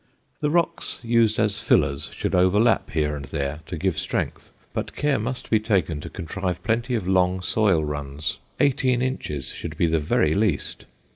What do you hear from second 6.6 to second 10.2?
plenty of long soil runs. Eighteen inches should be the